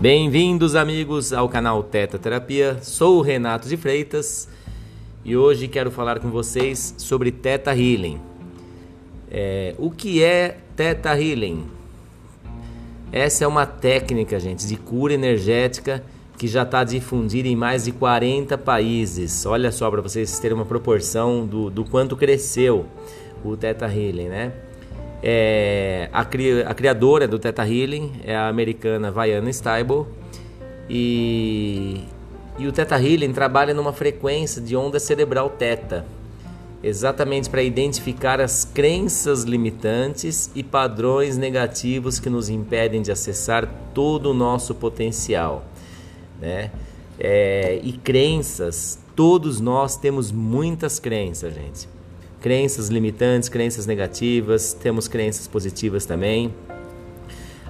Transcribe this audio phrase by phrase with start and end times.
[0.00, 2.78] Bem-vindos, amigos, ao canal Teta Terapia.
[2.82, 4.48] Sou o Renato de Freitas
[5.24, 8.20] e hoje quero falar com vocês sobre Teta Healing.
[9.30, 11.66] É, o que é Teta Healing?
[13.10, 16.02] Essa é uma técnica, gente, de cura energética
[16.38, 19.44] que já está difundida em mais de 40 países.
[19.46, 22.86] Olha só para vocês terem uma proporção do, do quanto cresceu
[23.44, 24.52] o Teta Healing, né?
[25.22, 30.04] É, a, cri, a, criadora do Teta Healing é a americana Viana Stable
[30.90, 32.02] e,
[32.58, 36.04] e o Teta Healing trabalha numa frequência de onda cerebral teta,
[36.82, 44.32] exatamente para identificar as crenças limitantes e padrões negativos que nos impedem de acessar todo
[44.32, 45.64] o nosso potencial,
[46.40, 46.72] né?
[47.16, 52.01] É, e crenças, todos nós temos muitas crenças, gente
[52.42, 56.52] crenças limitantes, crenças negativas, temos crenças positivas também.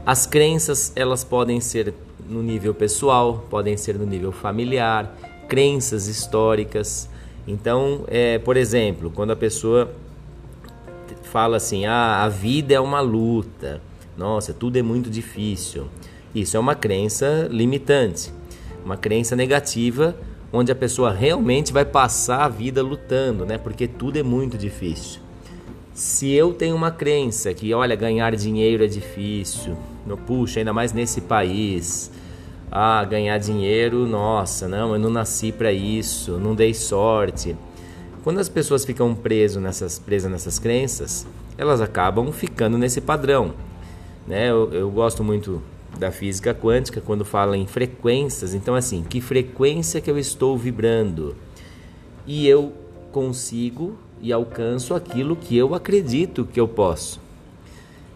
[0.04, 1.94] As crenças, elas podem ser
[2.26, 5.14] no nível pessoal, podem ser no nível familiar,
[5.46, 7.08] crenças históricas.
[7.46, 9.92] Então, é, por exemplo, quando a pessoa
[11.24, 13.80] fala assim: "Ah, a vida é uma luta.
[14.16, 15.86] Nossa, tudo é muito difícil".
[16.34, 18.32] Isso é uma crença limitante,
[18.82, 20.16] uma crença negativa
[20.52, 23.56] onde a pessoa realmente vai passar a vida lutando, né?
[23.56, 25.20] Porque tudo é muito difícil.
[25.94, 30.92] Se eu tenho uma crença que, olha, ganhar dinheiro é difícil, não puxa, ainda mais
[30.92, 32.10] nesse país.
[32.70, 37.54] Ah, ganhar dinheiro, nossa, não, eu não nasci para isso, não dei sorte.
[38.24, 41.26] Quando as pessoas ficam preso nessas, presas nessas crenças,
[41.58, 43.52] elas acabam ficando nesse padrão.
[44.26, 44.48] Né?
[44.48, 45.60] Eu, eu gosto muito
[46.02, 48.54] da física quântica quando fala em frequências.
[48.54, 51.36] Então, assim, que frequência que eu estou vibrando?
[52.26, 52.72] E eu
[53.12, 57.20] consigo e alcanço aquilo que eu acredito que eu posso.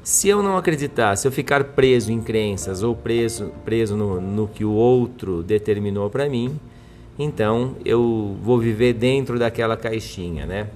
[0.03, 4.49] Se eu não acreditar, se eu ficar preso em crenças ou preso, preso no, no
[4.49, 6.59] que o outro determinou para mim,
[7.19, 10.69] então eu vou viver dentro daquela caixinha, né?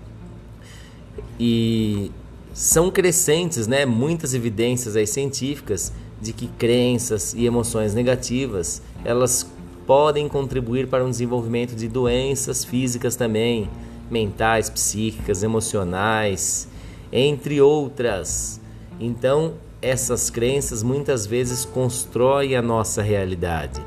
[1.38, 2.10] E
[2.52, 3.86] são crescentes, né?
[3.86, 9.46] Muitas evidências aí científicas de que crenças e emoções negativas elas
[9.86, 13.68] podem contribuir para um desenvolvimento de doenças físicas também,
[14.10, 16.68] mentais, psíquicas, emocionais,
[17.12, 18.60] entre outras.
[19.00, 23.80] Então, essas crenças muitas vezes constroem a nossa realidade.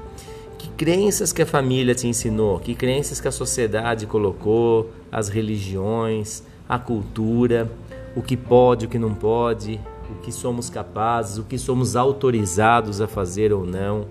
[0.58, 6.44] Que crenças que a família te ensinou, que crenças que a sociedade colocou, as religiões,
[6.68, 7.72] a cultura,
[8.16, 9.80] o que pode, o que não pode,
[10.12, 14.06] o que somos capazes, o que somos autorizados a fazer ou não.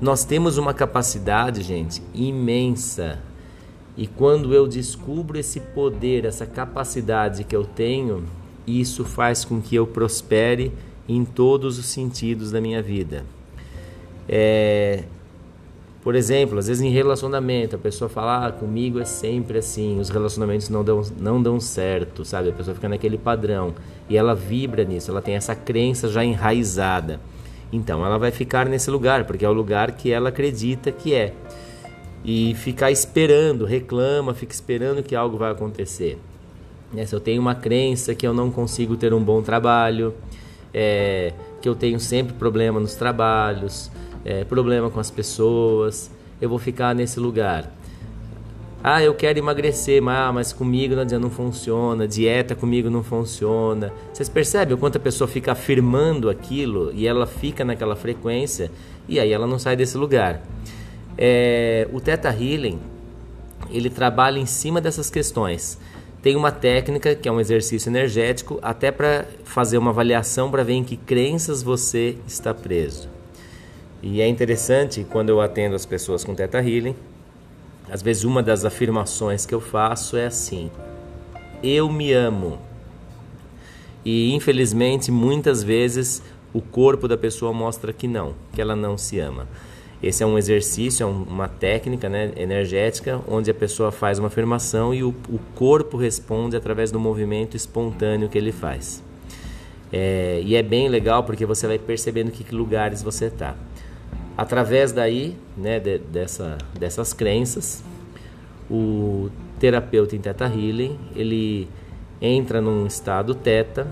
[0.00, 3.20] Nós temos uma capacidade, gente, imensa.
[3.96, 8.24] E quando eu descubro esse poder, essa capacidade que eu tenho,
[8.66, 10.72] isso faz com que eu prospere
[11.08, 13.24] em todos os sentidos da minha vida.
[14.28, 15.04] É,
[16.04, 20.10] por exemplo, às vezes em relacionamento, a pessoa fala, ah, comigo é sempre assim, os
[20.10, 22.50] relacionamentos não dão, não dão certo, sabe?
[22.50, 23.74] A pessoa fica naquele padrão
[24.06, 27.18] e ela vibra nisso, ela tem essa crença já enraizada.
[27.72, 31.32] Então ela vai ficar nesse lugar, porque é o lugar que ela acredita que é.
[32.22, 36.18] E ficar esperando, reclama, fica esperando que algo vai acontecer.
[36.92, 37.06] Né?
[37.06, 40.14] Se eu tenho uma crença que eu não consigo ter um bom trabalho,
[40.72, 41.32] é,
[41.62, 43.90] que eu tenho sempre problema nos trabalhos,
[44.24, 47.70] é, problema com as pessoas, eu vou ficar nesse lugar.
[48.86, 53.90] Ah, eu quero emagrecer, mas, mas comigo não, não funciona, dieta comigo não funciona.
[54.12, 58.70] Vocês percebem o quanto a pessoa fica afirmando aquilo e ela fica naquela frequência
[59.08, 60.42] e aí ela não sai desse lugar.
[61.16, 62.78] É, o Theta Healing,
[63.70, 65.78] ele trabalha em cima dessas questões.
[66.20, 70.74] Tem uma técnica que é um exercício energético, até para fazer uma avaliação para ver
[70.74, 73.13] em que crenças você está preso.
[74.06, 76.94] E é interessante quando eu atendo as pessoas com Teta Healing,
[77.90, 80.70] às vezes uma das afirmações que eu faço é assim:
[81.62, 82.58] Eu me amo.
[84.04, 86.22] E infelizmente muitas vezes
[86.52, 89.48] o corpo da pessoa mostra que não, que ela não se ama.
[90.02, 94.92] Esse é um exercício, é uma técnica né, energética onde a pessoa faz uma afirmação
[94.92, 99.02] e o, o corpo responde através do movimento espontâneo que ele faz.
[99.90, 103.56] É, e é bem legal porque você vai percebendo que lugares você está.
[104.36, 107.82] Através daí, né, de, dessa, dessas crenças,
[108.70, 111.68] o terapeuta em Theta Healing, ele
[112.20, 113.86] entra num estado Theta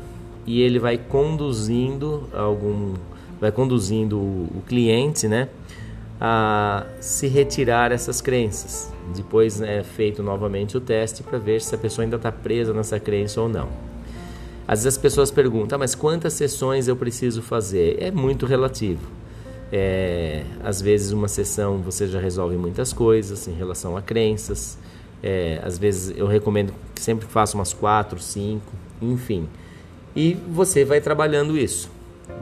[0.46, 2.94] e ele vai conduzindo algum
[3.40, 5.48] vai conduzindo o, o cliente, né,
[6.20, 8.92] a se retirar essas crenças.
[9.16, 13.00] Depois é feito novamente o teste para ver se a pessoa ainda está presa nessa
[13.00, 13.68] crença ou não.
[14.66, 17.96] Às vezes as pessoas perguntam, ah, mas quantas sessões eu preciso fazer?
[18.00, 19.08] É muito relativo.
[19.74, 24.76] É, às vezes uma sessão você já resolve muitas coisas em relação a crenças.
[25.22, 29.48] É, às vezes eu recomendo que sempre faça umas quatro, cinco, enfim.
[30.14, 31.90] E você vai trabalhando isso,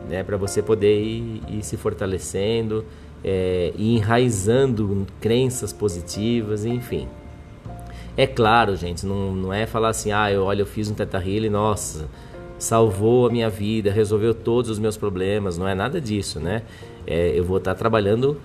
[0.09, 2.85] né, para você poder ir, ir se fortalecendo
[3.23, 7.06] é, e enraizando crenças positivas, enfim.
[8.17, 11.19] É claro, gente, não, não é falar assim, ah, eu, olha, eu fiz um Teta
[11.19, 12.09] Healing, nossa,
[12.61, 16.62] salvou a minha vida, resolveu todos os meus problemas, não é nada disso, né?
[17.07, 18.37] É, eu vou estar trabalhando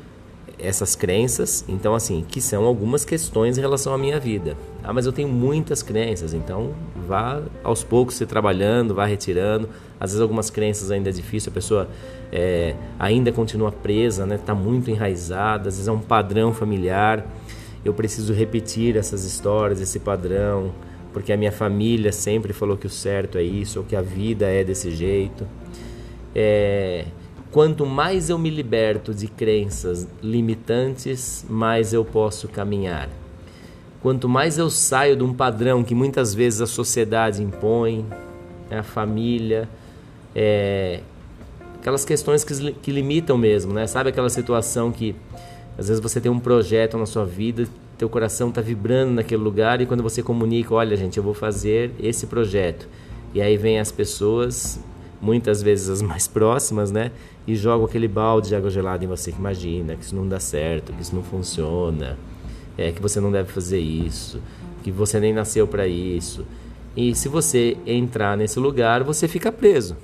[0.57, 4.55] essas crenças, então assim, que são algumas questões em relação à minha vida.
[4.81, 6.73] Ah, mas eu tenho muitas crenças, então
[7.07, 9.67] vá aos poucos se trabalhando, vá retirando.
[9.99, 11.89] Às vezes algumas crenças ainda é difícil, a pessoa
[12.31, 14.35] é, ainda continua presa, né?
[14.35, 17.25] Está muito enraizada, às vezes é um padrão familiar.
[17.83, 20.73] Eu preciso repetir essas histórias, esse padrão,
[21.15, 24.47] porque a minha família sempre falou que o certo é isso, ou que a vida
[24.47, 25.47] é desse jeito.
[26.35, 27.05] É,
[27.53, 33.07] quanto mais eu me liberto de crenças limitantes, mais eu posso caminhar.
[34.01, 38.05] Quanto mais eu saio de um padrão que muitas vezes a sociedade impõe,
[38.69, 39.69] a família,
[40.35, 40.99] é,
[41.79, 43.87] aquelas questões que, que limitam mesmo, né?
[43.87, 45.15] Sabe aquela situação que
[45.77, 47.65] às vezes você tem um projeto na sua vida,
[47.97, 51.91] teu coração está vibrando naquele lugar e quando você comunica, olha gente, eu vou fazer
[51.99, 52.87] esse projeto.
[53.33, 54.79] E aí vem as pessoas,
[55.21, 57.11] muitas vezes as mais próximas, né?
[57.47, 60.39] E jogam aquele balde de água gelada em você que imagina que isso não dá
[60.39, 62.17] certo, que isso não funciona,
[62.77, 64.41] é que você não deve fazer isso,
[64.83, 66.45] que você nem nasceu para isso.
[66.95, 69.95] E se você entrar nesse lugar, você fica preso.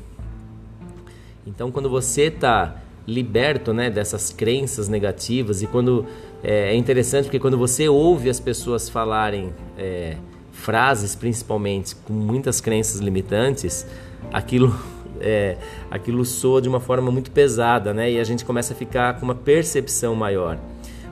[1.47, 6.05] Então, quando você está liberto né, dessas crenças negativas e quando
[6.43, 10.17] é, é, interessante porque quando você ouve as pessoas falarem é,
[10.51, 13.85] frases principalmente com muitas crenças limitantes
[14.31, 14.75] aquilo
[15.19, 15.57] é,
[15.89, 19.25] aquilo soa de uma forma muito pesada né e a gente começa a ficar com
[19.25, 20.57] uma percepção maior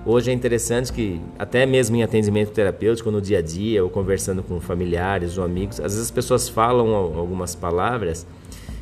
[0.05, 4.41] hoje é interessante que até mesmo em atendimento terapêutico no dia a dia ou conversando
[4.41, 8.25] com familiares ou amigos às vezes as pessoas falam algumas palavras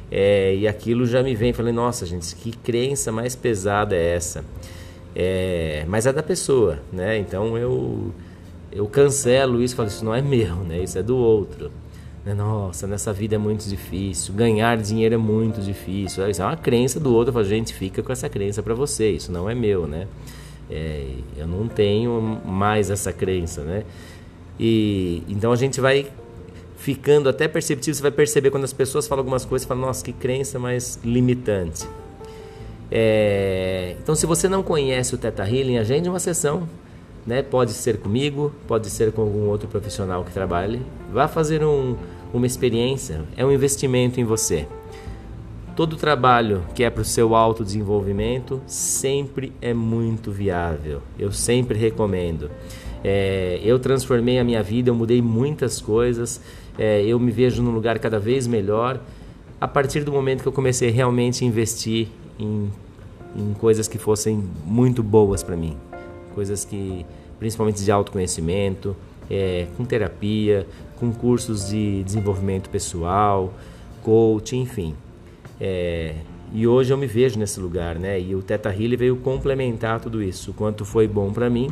[0.10, 4.44] é, e aquilo já me vem, falei, nossa gente, que crença mais pesada é essa?
[5.20, 7.18] É, mas é da pessoa, né?
[7.18, 8.14] Então eu
[8.72, 10.84] eu cancelo isso, falo isso não é meu, né?
[10.84, 11.72] Isso é do outro.
[12.24, 12.36] Né?
[12.36, 16.30] Nossa, nessa vida é muito difícil, ganhar dinheiro é muito difícil.
[16.30, 19.10] Isso é uma crença do outro, eu falo, gente, fica com essa crença para você,
[19.10, 20.08] isso não é meu, né?
[20.70, 23.86] É, eu não tenho mais essa crença, né?
[24.60, 26.12] E então a gente vai
[26.76, 30.06] ficando até perceptível, você vai perceber quando as pessoas falam algumas coisas, você fala, nossa,
[30.06, 31.88] que crença mais limitante.
[32.92, 33.96] É...
[34.02, 36.68] Então, se você não conhece o Teta Healing, agende uma sessão.
[37.26, 37.42] Né?
[37.42, 40.82] Pode ser comigo, pode ser com algum outro profissional que trabalhe.
[41.12, 41.98] Vá fazer um,
[42.34, 44.66] uma experiência, é um investimento em você.
[45.76, 51.02] Todo trabalho que é para o seu autodesenvolvimento sempre é muito viável.
[51.20, 52.50] Eu sempre recomendo.
[53.04, 56.42] É, eu transformei a minha vida, eu mudei muitas coisas
[56.78, 59.00] é, eu me vejo num lugar cada vez melhor
[59.60, 62.08] a partir do momento que eu comecei realmente a investir
[62.40, 62.70] em,
[63.36, 65.78] em coisas que fossem muito boas para mim,
[66.34, 67.06] coisas que
[67.40, 68.96] principalmente de autoconhecimento,
[69.30, 70.66] é, com terapia,
[71.00, 73.54] com cursos de desenvolvimento pessoal,
[74.02, 74.96] coach, enfim.
[75.60, 76.16] É,
[76.54, 78.20] e hoje eu me vejo nesse lugar, né?
[78.20, 81.70] E o Teta Healing veio complementar tudo isso, o quanto foi bom para mim.